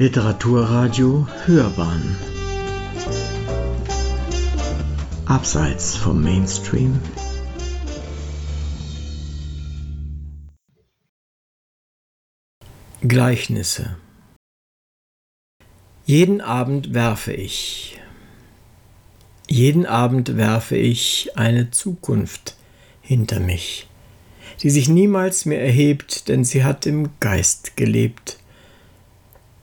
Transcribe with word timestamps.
Literaturradio 0.00 1.26
Hörbahn. 1.44 2.16
Abseits 5.26 5.96
vom 5.96 6.22
Mainstream. 6.22 7.00
Gleichnisse. 13.00 13.96
Jeden 16.06 16.40
Abend 16.42 16.94
werfe 16.94 17.32
ich, 17.32 17.98
jeden 19.48 19.84
Abend 19.84 20.36
werfe 20.36 20.76
ich 20.76 21.36
eine 21.36 21.72
Zukunft 21.72 22.56
hinter 23.02 23.40
mich, 23.40 23.88
die 24.62 24.70
sich 24.70 24.88
niemals 24.88 25.44
mehr 25.44 25.60
erhebt, 25.60 26.28
denn 26.28 26.44
sie 26.44 26.62
hat 26.62 26.86
im 26.86 27.08
Geist 27.18 27.76
gelebt 27.76 28.38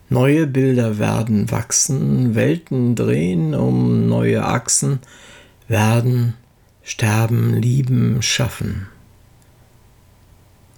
Neue 0.09 0.45
Bilder 0.45 0.99
werden 0.99 1.49
wachsen, 1.49 2.35
Welten 2.35 2.95
drehen 2.95 3.55
um 3.55 4.07
neue 4.07 4.45
Achsen, 4.45 4.99
werden, 5.67 6.35
sterben, 6.83 7.55
lieben, 7.55 8.21
schaffen. 8.21 8.87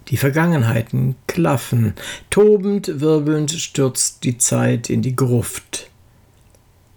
Die 0.08 0.16
Vergangenheiten 0.16 1.16
klaffen, 1.26 1.92
tobend, 2.30 3.00
wirbelnd 3.00 3.50
stürzt 3.50 4.24
die 4.24 4.38
Zeit 4.38 4.88
in 4.88 5.02
die 5.02 5.14
Gruft. 5.14 5.90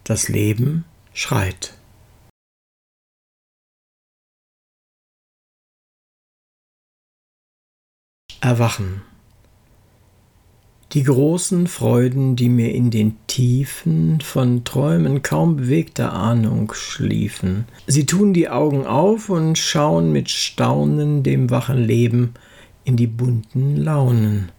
Das 0.04 0.28
Leben 0.28 0.86
schreit. 1.12 1.74
Erwachen. 8.40 9.11
Die 10.92 11.04
großen 11.04 11.68
Freuden, 11.68 12.36
die 12.36 12.50
mir 12.50 12.74
in 12.74 12.90
den 12.90 13.16
Tiefen 13.26 14.20
von 14.20 14.64
Träumen 14.64 15.22
kaum 15.22 15.56
bewegter 15.56 16.12
Ahnung 16.12 16.70
schliefen. 16.74 17.64
Sie 17.86 18.04
tun 18.04 18.34
die 18.34 18.50
Augen 18.50 18.84
auf 18.84 19.30
und 19.30 19.56
schauen 19.56 20.12
mit 20.12 20.28
Staunen 20.28 21.22
dem 21.22 21.48
wachen 21.48 21.82
Leben 21.82 22.34
in 22.84 22.98
die 22.98 23.06
bunten 23.06 23.76
Launen. 23.76 24.52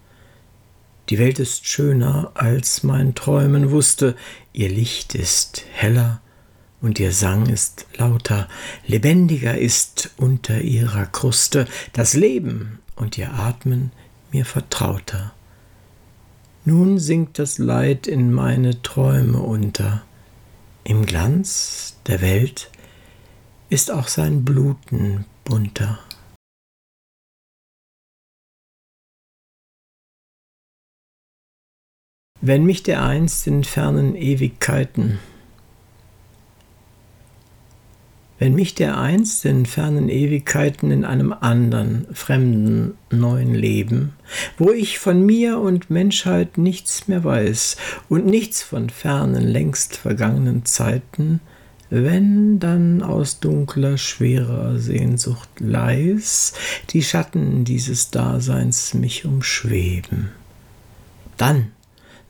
Die 1.09 1.19
Welt 1.19 1.37
ist 1.37 1.67
schöner, 1.67 2.31
als 2.33 2.81
mein 2.81 3.13
Träumen 3.13 3.69
wusste, 3.69 4.15
ihr 4.53 4.69
Licht 4.69 5.13
ist 5.13 5.63
heller 5.71 6.19
und 6.81 6.99
ihr 6.99 7.11
Sang 7.11 7.45
ist 7.45 7.85
lauter, 7.97 8.47
lebendiger 8.87 9.55
ist 9.55 10.09
unter 10.17 10.61
ihrer 10.61 11.05
Kruste 11.05 11.67
das 11.91 12.15
Leben 12.15 12.79
und 12.95 13.19
ihr 13.19 13.33
Atmen 13.33 13.91
mir 14.31 14.45
vertrauter. 14.45 15.31
Nun 16.65 16.97
sinkt 16.97 17.39
das 17.39 17.57
Leid 17.57 18.07
in 18.07 18.31
meine 18.31 18.81
Träume 18.81 19.39
unter. 19.39 20.01
Im 20.85 21.05
Glanz 21.05 21.97
der 22.07 22.21
Welt 22.21 22.71
ist 23.69 23.91
auch 23.91 24.07
sein 24.07 24.45
Bluten 24.45 25.25
bunter. 25.43 25.99
Wenn 32.39 32.63
mich 32.63 32.83
der 32.83 33.03
einst 33.03 33.45
in 33.47 33.65
fernen 33.65 34.15
Ewigkeiten 34.15 35.19
wenn 38.43 38.55
mich 38.55 38.75
der 38.75 38.97
einst 38.97 39.45
in 39.45 39.65
fernen 39.65 40.09
Ewigkeiten 40.09 40.91
in 40.91 41.05
einem 41.05 41.31
anderen, 41.31 42.07
fremden, 42.11 42.95
neuen 43.09 43.55
Leben, 43.55 44.11
wo 44.57 44.69
ich 44.71 44.99
von 44.99 45.25
mir 45.25 45.59
und 45.59 45.89
Menschheit 45.89 46.57
nichts 46.57 47.07
mehr 47.07 47.23
weiß 47.23 47.77
und 48.09 48.25
nichts 48.25 48.61
von 48.61 48.89
fernen, 48.89 49.47
längst 49.47 49.95
vergangenen 49.95 50.65
Zeiten, 50.65 51.39
wenn 51.89 52.59
dann 52.59 53.01
aus 53.01 53.39
dunkler, 53.39 53.97
schwerer 53.97 54.77
Sehnsucht 54.77 55.47
leis 55.59 56.51
die 56.89 57.01
Schatten 57.01 57.63
dieses 57.63 58.11
Daseins 58.11 58.93
mich 58.93 59.23
umschweben. 59.23 60.31
Dann 61.37 61.71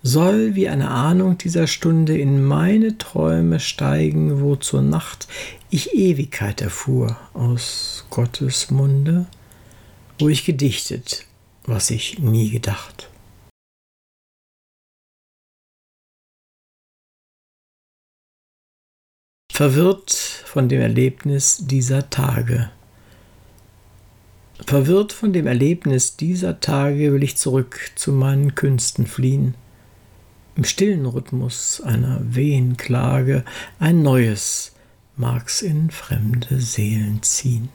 soll 0.06 0.54
wie 0.54 0.68
eine 0.68 0.90
Ahnung 0.90 1.38
dieser 1.38 1.66
Stunde 1.66 2.18
in 2.18 2.44
meine 2.44 2.98
Träume 2.98 3.62
steigen, 3.62 4.42
wo 4.42 4.58
zur 4.58 4.82
Nacht 4.82 5.30
ich 5.70 5.94
Ewigkeit 5.94 6.62
erfuhr 6.62 7.18
aus 7.34 8.06
Gottes 8.10 8.70
Munde, 8.70 9.26
wo 10.20 10.28
ich 10.28 10.44
gedichtet, 10.44 11.26
was 11.64 11.90
ich 11.90 12.20
nie 12.20 12.50
gedacht. 12.50 13.10
Verwirrt 19.52 20.12
von 20.12 20.68
dem 20.68 20.82
Erlebnis 20.82 21.60
dieser 21.62 22.10
Tage, 22.10 22.72
verwirrt 24.66 25.14
von 25.14 25.32
dem 25.32 25.48
Erlebnis 25.48 26.18
dieser 26.18 26.60
Tage 26.60 27.14
will 27.14 27.24
ich 27.24 27.38
zurück 27.38 27.92
zu 27.96 28.12
meinen 28.12 28.56
Künsten 28.56 29.06
fliehen, 29.06 29.56
im 30.56 30.64
stillen 30.64 31.06
Rhythmus 31.06 31.82
einer 31.82 32.20
Wehenklage 32.22 33.44
ein 33.80 34.02
neues 34.04 34.74
mag's 35.16 35.62
in 35.62 35.92
fremde 35.92 36.60
Seelen 36.60 37.22
ziehen. 37.22 37.70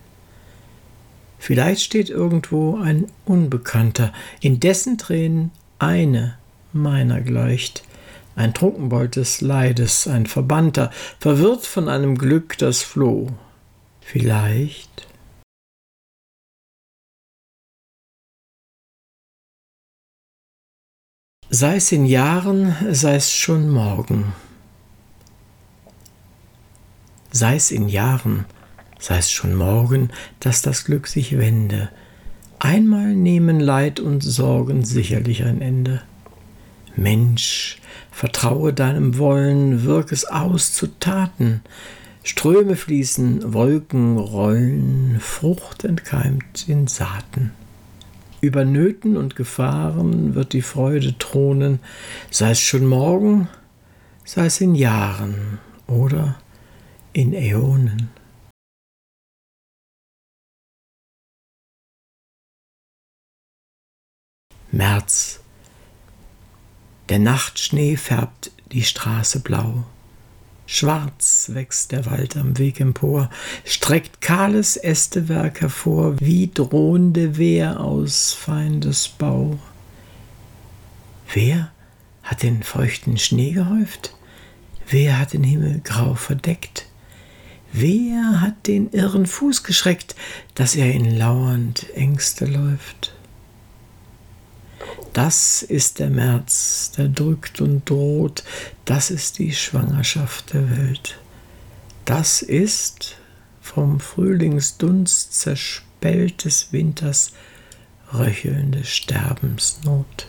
Vielleicht 1.38 1.82
steht 1.82 2.10
irgendwo 2.10 2.78
ein 2.78 3.06
Unbekannter, 3.24 4.12
in 4.40 4.58
dessen 4.60 4.98
Tränen 4.98 5.52
eine 5.78 6.36
meiner 6.72 7.20
gleicht, 7.20 7.84
ein 8.34 8.54
Trunkenbold 8.54 9.16
des 9.16 9.40
Leides, 9.40 10.08
ein 10.08 10.26
Verbannter, 10.26 10.90
verwirrt 11.20 11.64
von 11.64 11.88
einem 11.88 12.18
Glück, 12.18 12.58
das 12.58 12.82
floh. 12.82 13.28
Vielleicht 14.00 15.07
Sei 21.50 21.76
es 21.76 21.92
in 21.92 22.04
Jahren, 22.04 22.76
sei 22.90 23.14
es 23.14 23.32
schon 23.32 23.70
morgen. 23.70 24.34
Sei 27.30 27.56
es 27.56 27.70
in 27.70 27.88
Jahren, 27.88 28.44
sei 28.98 29.16
es 29.16 29.30
schon 29.30 29.54
morgen, 29.54 30.10
dass 30.40 30.60
das 30.60 30.84
Glück 30.84 31.06
sich 31.06 31.38
wende. 31.38 31.88
Einmal 32.58 33.14
nehmen 33.14 33.60
Leid 33.60 33.98
und 33.98 34.20
Sorgen 34.22 34.84
sicherlich 34.84 35.42
ein 35.44 35.62
Ende. 35.62 36.02
Mensch, 36.96 37.80
vertraue 38.10 38.74
deinem 38.74 39.16
Wollen, 39.16 39.84
wirk 39.84 40.12
es 40.12 40.26
aus 40.26 40.74
zu 40.74 40.98
Taten. 41.00 41.62
Ströme 42.24 42.76
fließen, 42.76 43.54
Wolken 43.54 44.18
rollen, 44.18 45.16
Frucht 45.18 45.84
entkeimt 45.84 46.68
in 46.68 46.88
Saaten. 46.88 47.52
Über 48.40 48.64
Nöten 48.64 49.16
und 49.16 49.34
Gefahren 49.34 50.36
wird 50.36 50.52
die 50.52 50.62
Freude 50.62 51.18
thronen, 51.18 51.80
sei 52.30 52.52
es 52.52 52.60
schon 52.60 52.86
morgen, 52.86 53.48
sei 54.24 54.46
es 54.46 54.60
in 54.60 54.76
Jahren 54.76 55.58
oder 55.88 56.40
in 57.12 57.34
Äonen. 57.34 58.10
März. 64.70 65.40
Der 67.08 67.18
Nachtschnee 67.18 67.96
färbt 67.96 68.52
die 68.70 68.84
Straße 68.84 69.40
blau. 69.40 69.84
Schwarz 70.70 71.50
wächst 71.54 71.92
der 71.92 72.04
Wald 72.04 72.36
am 72.36 72.58
Weg 72.58 72.78
empor, 72.78 73.30
streckt 73.64 74.20
kahles 74.20 74.76
Ästewerk 74.76 75.62
hervor, 75.62 76.20
wie 76.20 76.50
drohende 76.52 77.38
Wehr 77.38 77.80
aus 77.80 78.34
Feindesbau. 78.34 79.58
Wer 81.32 81.72
hat 82.22 82.42
den 82.42 82.62
feuchten 82.62 83.16
Schnee 83.16 83.52
gehäuft? 83.52 84.14
Wer 84.86 85.18
hat 85.18 85.32
den 85.32 85.42
Himmel 85.42 85.80
grau 85.82 86.14
verdeckt? 86.14 86.84
Wer 87.72 88.42
hat 88.42 88.66
den 88.66 88.90
irren 88.90 89.24
Fuß 89.24 89.64
geschreckt, 89.64 90.16
dass 90.54 90.76
er 90.76 90.92
in 90.92 91.16
lauernd 91.16 91.86
Ängste 91.94 92.44
läuft? 92.44 93.14
Das 95.12 95.62
ist 95.62 95.98
der 95.98 96.10
März, 96.10 96.92
der 96.96 97.08
drückt 97.08 97.60
und 97.60 97.88
droht, 97.88 98.44
das 98.84 99.10
ist 99.10 99.38
die 99.38 99.52
Schwangerschaft 99.52 100.52
der 100.52 100.70
Welt. 100.70 101.18
Das 102.04 102.42
ist 102.42 103.16
vom 103.60 104.00
Frühlingsdunst 104.00 105.32
zerspellt 105.32 106.44
des 106.44 106.72
Winters 106.72 107.32
röchelnde 108.12 108.84
Sterbensnot. 108.84 110.26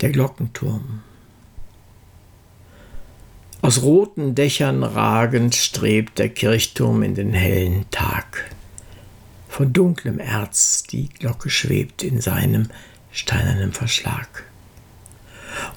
Der 0.00 0.10
Glockenturm 0.10 1.02
aus 3.60 3.82
roten 3.82 4.34
Dächern 4.34 4.82
ragend 4.82 5.54
strebt 5.54 6.18
der 6.18 6.28
Kirchturm 6.28 7.02
in 7.02 7.14
den 7.14 7.34
hellen 7.34 7.84
Tag. 7.90 8.50
von 9.48 9.72
dunklem 9.72 10.20
Erz 10.20 10.84
die 10.84 11.08
Glocke 11.08 11.50
schwebt 11.50 12.04
in 12.04 12.20
seinem 12.20 12.68
steinernen 13.10 13.72
Verschlag. 13.72 14.44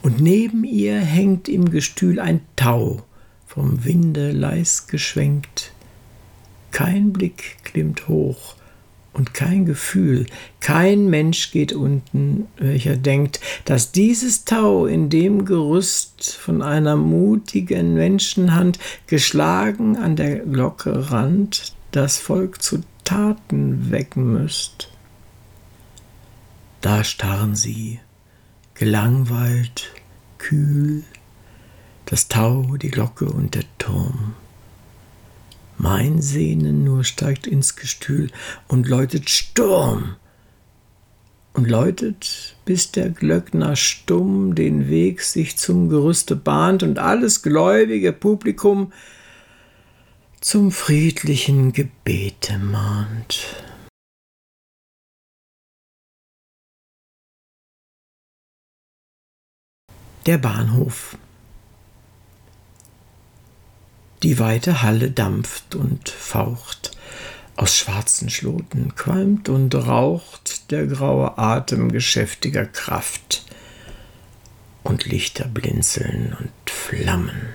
Und 0.04 0.22
neben 0.22 0.64
ihr 0.64 1.00
hängt 1.00 1.50
im 1.50 1.72
Gestühl 1.72 2.20
ein 2.20 2.42
Tau, 2.56 3.02
vom 3.48 3.84
Winde 3.84 4.32
leis 4.32 4.86
geschwenkt. 4.86 5.72
Kein 6.72 7.12
Blick 7.12 7.58
klimmt 7.64 8.08
hoch 8.08 8.56
und 9.14 9.34
kein 9.34 9.66
Gefühl, 9.66 10.26
kein 10.60 11.10
Mensch 11.10 11.52
geht 11.52 11.74
unten, 11.74 12.48
welcher 12.58 12.96
denkt, 12.96 13.42
dass 13.66 13.92
dieses 13.92 14.46
Tau 14.46 14.86
in 14.86 15.10
dem 15.10 15.46
Gerüst 15.46 16.34
von 16.34 16.62
einer 16.62 16.96
mutigen 16.96 17.94
Menschenhand 17.94 18.80
geschlagen 19.08 19.98
an 19.98 20.16
der 20.16 20.40
Glocke 20.40 21.12
rand, 21.12 21.74
das 21.92 22.18
Volk 22.18 22.62
zu 22.62 22.84
Taten 23.04 23.92
wecken 23.92 24.32
müsst. 24.32 24.90
Da 26.80 27.04
starren 27.04 27.56
sie, 27.56 28.00
gelangweilt, 28.74 29.92
kühl, 30.38 31.04
das 32.06 32.28
Tau, 32.28 32.78
die 32.78 32.90
Glocke 32.90 33.26
und 33.26 33.56
der 33.56 33.66
Turm. 33.78 34.36
Mein 35.84 36.22
Sehnen 36.22 36.84
nur 36.84 37.04
steigt 37.04 37.48
ins 37.48 37.76
Gestühl 37.76 38.30
und 38.68 38.88
läutet 38.88 39.32
Sturm. 39.32 40.16
Und 41.54 41.68
läutet, 41.68 42.56
bis 42.66 42.92
der 42.92 43.10
Glöckner 43.10 43.76
stumm 43.76 44.54
den 44.54 44.90
Weg 44.90 45.22
sich 45.22 45.58
zum 45.58 45.90
Gerüste 45.90 46.36
bahnt 46.36 46.84
und 46.84 47.00
alles 47.00 47.42
gläubige 47.42 48.14
Publikum 48.14 48.94
zum 50.40 50.72
friedlichen 50.72 51.74
Gebete 51.74 52.60
mahnt. 52.60 53.44
Der 60.28 60.38
Bahnhof. 60.38 61.18
Die 64.24 64.38
weite 64.38 64.84
Halle 64.84 65.10
dampft 65.10 65.74
und 65.74 66.10
faucht, 66.10 66.92
aus 67.56 67.76
schwarzen 67.76 68.30
Schloten 68.30 68.94
qualmt 68.96 69.50
und 69.50 69.74
raucht 69.74 70.72
der 70.72 70.86
graue 70.86 71.38
Atem 71.38 71.92
geschäftiger 71.92 72.66
Kraft, 72.66 73.44
und 74.84 75.06
Lichter 75.06 75.46
blinzeln 75.48 76.36
und 76.40 76.70
flammen. 76.70 77.54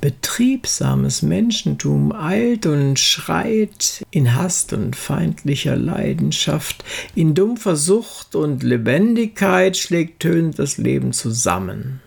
Betriebsames 0.00 1.22
Menschentum 1.22 2.12
eilt 2.12 2.66
und 2.66 2.98
schreit 2.98 4.04
in 4.10 4.34
Hast 4.34 4.72
und 4.72 4.96
feindlicher 4.96 5.76
Leidenschaft, 5.76 6.84
in 7.14 7.34
dumpfer 7.34 7.76
Sucht 7.76 8.34
und 8.34 8.64
Lebendigkeit 8.64 9.76
schlägt 9.76 10.20
tönend 10.20 10.58
das 10.58 10.76
Leben 10.76 11.12
zusammen. 11.12 12.00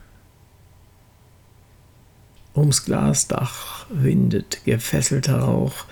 Ums 2.56 2.86
Glasdach 2.86 3.86
windet 3.90 4.64
gefesselter 4.64 5.40
Rauch, 5.40 5.86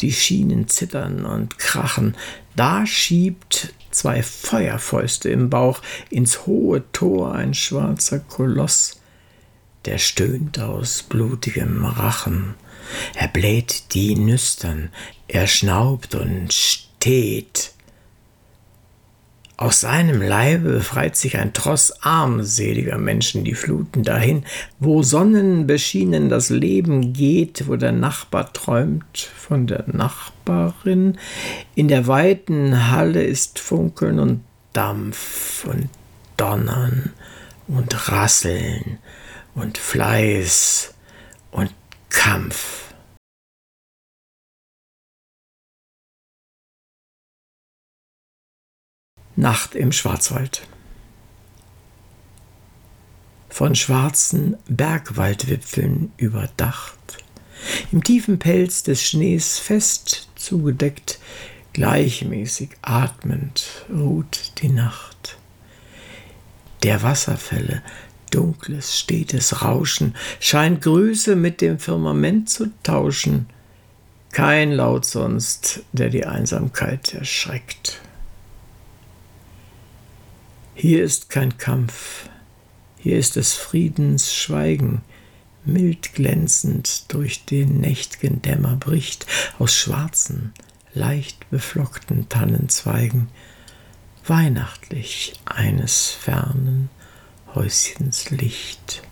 die 0.00 0.12
Schienen 0.12 0.68
zittern 0.68 1.24
und 1.24 1.58
krachen, 1.58 2.16
da 2.56 2.86
schiebt 2.86 3.74
zwei 3.90 4.22
Feuerfäuste 4.22 5.28
im 5.28 5.50
Bauch 5.50 5.80
ins 6.10 6.46
hohe 6.46 6.82
Tor 6.92 7.34
ein 7.34 7.54
schwarzer 7.54 8.20
Koloss, 8.20 9.00
der 9.84 9.98
stöhnt 9.98 10.58
aus 10.60 11.02
blutigem 11.02 11.84
Rachen. 11.84 12.54
Er 13.14 13.28
bläht 13.28 13.94
die 13.94 14.16
Nüstern, 14.16 14.90
er 15.26 15.46
schnaubt 15.46 16.14
und 16.14 16.52
steht. 16.52 17.72
Aus 19.60 19.80
seinem 19.80 20.22
Leibe 20.22 20.70
befreit 20.70 21.16
sich 21.16 21.36
ein 21.36 21.52
Tross 21.52 22.04
armseliger 22.04 22.96
Menschen 22.96 23.42
die 23.42 23.56
Fluten 23.56 24.04
dahin, 24.04 24.44
wo 24.78 25.02
sonnenbeschienen 25.02 26.28
das 26.28 26.48
Leben 26.48 27.12
geht, 27.12 27.66
wo 27.66 27.74
der 27.74 27.90
Nachbar 27.90 28.52
träumt 28.52 29.18
von 29.18 29.66
der 29.66 29.82
Nachbarin. 29.88 31.18
In 31.74 31.88
der 31.88 32.06
weiten 32.06 32.92
Halle 32.92 33.24
ist 33.24 33.58
Funkeln 33.58 34.20
und 34.20 34.44
Dampf 34.74 35.64
und 35.64 35.88
Donnern 36.36 37.12
und 37.66 38.12
Rasseln 38.12 38.98
und 39.56 39.76
Fleiß 39.76 40.94
und 41.50 41.74
Kampf. 42.10 42.87
Nacht 49.38 49.76
im 49.76 49.92
Schwarzwald. 49.92 50.62
Von 53.48 53.76
schwarzen 53.76 54.56
Bergwaldwipfeln 54.68 56.10
überdacht, 56.16 56.98
im 57.92 58.02
tiefen 58.02 58.40
Pelz 58.40 58.82
des 58.82 59.00
Schnees 59.00 59.60
fest 59.60 60.28
zugedeckt, 60.34 61.20
gleichmäßig 61.72 62.70
atmend 62.82 63.86
ruht 63.88 64.54
die 64.60 64.70
Nacht. 64.70 65.38
Der 66.82 67.04
Wasserfälle 67.04 67.82
dunkles, 68.32 68.98
stetes 68.98 69.62
Rauschen 69.62 70.16
scheint 70.40 70.82
Grüße 70.82 71.36
mit 71.36 71.60
dem 71.60 71.78
Firmament 71.78 72.50
zu 72.50 72.72
tauschen. 72.82 73.46
Kein 74.32 74.72
Laut 74.72 75.04
sonst, 75.04 75.84
der 75.92 76.08
die 76.10 76.26
Einsamkeit 76.26 77.14
erschreckt. 77.14 78.00
Hier 80.80 81.02
ist 81.02 81.28
kein 81.28 81.58
Kampf, 81.58 82.28
hier 82.98 83.18
ist 83.18 83.34
des 83.34 83.54
Friedens 83.54 84.32
Schweigen, 84.32 85.02
mild 85.64 86.14
glänzend 86.14 87.12
durch 87.12 87.44
den 87.44 87.80
nächt'gen 87.80 88.42
Dämmer 88.42 88.76
bricht, 88.76 89.26
aus 89.58 89.74
schwarzen, 89.74 90.52
leicht 90.94 91.50
beflockten 91.50 92.28
Tannenzweigen, 92.28 93.26
weihnachtlich 94.24 95.32
eines 95.46 96.10
fernen 96.10 96.90
Häuschens 97.56 98.30
Licht. 98.30 99.02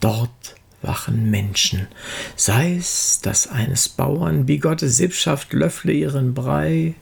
Dort 0.00 0.56
wachen 0.82 1.30
Menschen, 1.30 1.86
sei's, 2.34 3.20
dass 3.22 3.46
eines 3.46 3.88
Bauern 3.88 4.48
wie 4.48 4.58
Gottes 4.58 4.96
Sippschaft 4.96 5.52
löffle 5.52 5.92
ihren 5.92 6.34
Brei, 6.34 6.96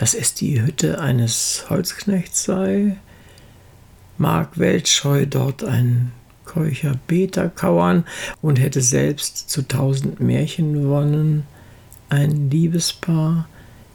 dass 0.00 0.14
es 0.14 0.32
die 0.32 0.62
Hütte 0.62 0.98
eines 0.98 1.66
Holzknechts 1.68 2.44
sei, 2.44 2.96
mag 4.16 4.58
weltscheu 4.58 5.26
dort 5.26 5.62
ein 5.62 6.12
keucher 6.46 6.98
Beter 7.06 7.50
kauern 7.50 8.06
und 8.40 8.58
hätte 8.58 8.80
selbst 8.80 9.50
zu 9.50 9.60
tausend 9.68 10.18
Märchen 10.18 10.88
wonnen, 10.88 11.44
ein 12.08 12.48
Liebespaar 12.48 13.46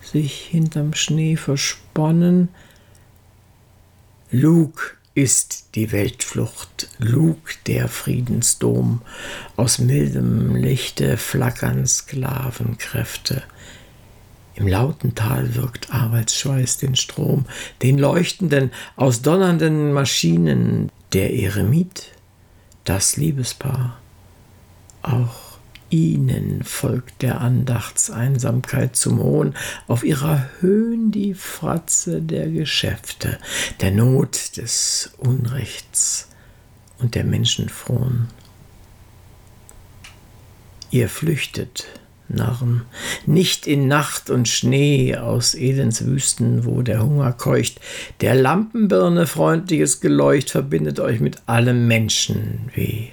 sich 0.03 0.41
hinterm 0.41 0.93
Schnee 0.93 1.37
versponnen, 1.37 2.49
Lug 4.29 4.97
ist 5.15 5.69
die 5.73 5.91
Weltflucht, 5.91 6.87
Lug 6.99 7.55
der 7.65 7.87
Friedensdom, 7.87 9.01
aus 9.55 9.79
mildem 9.79 10.55
Lichte 10.55 11.17
flackern 11.17 11.87
Sklavenkräfte. 11.87 13.41
Im 14.55 14.67
lauten 14.67 15.15
Tal 15.15 15.55
wirkt 15.55 15.93
Arbeitsschweiß 15.93 16.77
den 16.77 16.95
Strom, 16.95 17.45
den 17.81 17.97
leuchtenden, 17.97 18.71
aus 18.95 19.21
donnernden 19.21 19.91
Maschinen, 19.91 20.91
der 21.11 21.33
Eremit, 21.33 22.11
das 22.85 23.17
Liebespaar, 23.17 23.97
auch 25.01 25.45
ihnen 25.89 26.63
folgt 26.63 27.21
der 27.21 27.41
Andachtseinsamkeit 27.41 28.95
zum 28.95 29.19
Hohn, 29.19 29.53
auf 29.87 30.03
ihrer 30.03 30.49
Höhen 30.59 31.11
die 31.11 31.33
Fratze 31.33 32.21
der 32.21 32.49
Geschäfte, 32.49 33.37
der 33.81 33.91
Not 33.91 34.57
des 34.57 35.11
Unrechts 35.17 36.29
und 36.99 37.15
der 37.15 37.23
Menschenfrohen. 37.23 38.27
Ihr 40.91 41.09
flüchtet, 41.09 41.87
Narren, 42.27 42.81
nicht 43.25 43.67
in 43.67 43.87
Nacht 43.87 44.29
und 44.29 44.47
Schnee 44.47 45.15
aus 45.15 45.53
Elends 45.53 46.05
Wüsten, 46.05 46.65
wo 46.65 46.81
der 46.81 47.03
Hunger 47.03 47.31
keucht, 47.33 47.79
der 48.21 48.35
Lampenbirne 48.35 49.27
freundliches 49.27 50.01
Geleucht 50.01 50.49
verbindet 50.49 50.99
euch 50.99 51.19
mit 51.19 51.37
allem 51.45 51.87
Menschenweh 51.87 53.09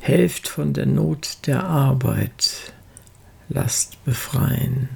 helft 0.00 0.48
von 0.48 0.72
der 0.72 0.86
Not 0.86 1.38
der 1.46 1.64
Arbeit, 1.64 2.72
lasst 3.48 4.02
befreien. 4.04 4.88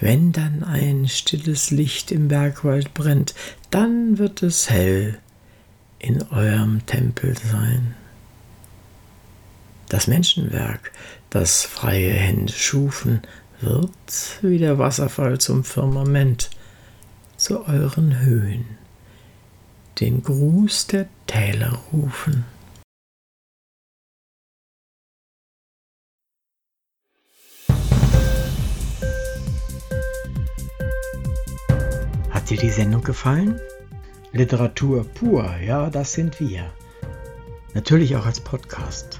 Wenn 0.00 0.32
dann 0.32 0.62
ein 0.64 1.08
stilles 1.08 1.70
Licht 1.70 2.10
im 2.12 2.28
Bergwald 2.28 2.92
brennt, 2.94 3.34
dann 3.70 4.18
wird 4.18 4.42
es 4.42 4.68
hell 4.68 5.18
in 5.98 6.22
eurem 6.30 6.84
Tempel 6.86 7.36
sein. 7.36 7.94
Das 9.90 10.06
Menschenwerk, 10.06 10.92
das 11.30 11.64
freie 11.64 12.12
Hände 12.12 12.52
schufen, 12.52 13.22
wird 13.60 14.38
wie 14.40 14.58
der 14.58 14.78
Wasserfall 14.78 15.38
zum 15.38 15.64
Firmament, 15.64 16.48
zu 17.36 17.66
euren 17.66 18.20
Höhen, 18.20 18.78
den 19.98 20.22
Gruß 20.22 20.86
der 20.86 21.08
Täler 21.26 21.76
rufen. 21.92 22.44
Hat 32.30 32.48
dir 32.48 32.58
die 32.58 32.70
Sendung 32.70 33.02
gefallen? 33.02 33.60
Literatur 34.30 35.02
pur, 35.02 35.52
ja, 35.56 35.90
das 35.90 36.12
sind 36.12 36.38
wir. 36.38 36.72
Natürlich 37.74 38.14
auch 38.14 38.26
als 38.26 38.38
Podcast. 38.38 39.19